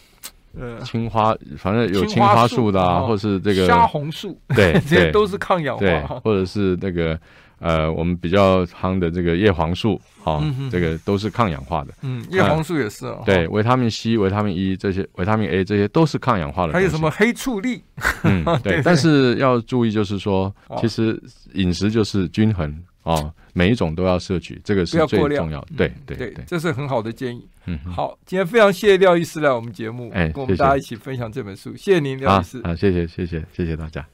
[0.55, 7.19] 呃，青花，反正有青花树的啊，或是这个虾红素，对， 这些都是抗氧化，或者是那个。
[7.61, 11.93] 呃，我们比较夯的这个叶黄素，哈，这个都是抗氧化的。
[12.03, 13.23] 嗯，叶黄素也是哦。
[13.27, 16.73] 对，维他命 C、维他命 E 这些，维他命 A 这些都是抗氧化的。
[16.73, 17.83] 还有什么黑醋栗？
[18.23, 18.81] 嗯， 对。
[18.85, 21.21] 但是要注意，就是说，其实
[21.55, 25.69] 饮食就是均衡哦，每一种都要摄取，这个是最重要的。
[25.77, 27.49] 对对对，这是很好的建议。
[27.67, 31.75] 嗯，好，今天非常谢谢廖医师来我们节目，跟我们大家一起分享这本书。
[31.77, 32.61] 谢谢您，廖医师。
[32.65, 34.07] 好，谢谢谢谢谢谢大家。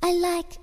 [0.00, 0.56] I like